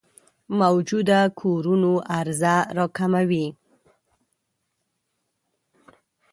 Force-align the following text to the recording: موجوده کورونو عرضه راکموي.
موجوده 0.59 1.19
کورونو 1.41 1.93
عرضه 2.17 2.55
راکموي. 2.77 3.45